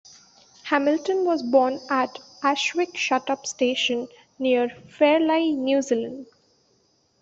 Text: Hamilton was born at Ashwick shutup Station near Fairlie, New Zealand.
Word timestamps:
Hamilton 0.63 1.25
was 1.25 1.43
born 1.43 1.79
at 1.91 2.17
Ashwick 2.41 2.93
shutup 2.95 3.45
Station 3.45 4.07
near 4.39 4.67
Fairlie, 4.89 5.51
New 5.55 5.79
Zealand. 5.83 6.25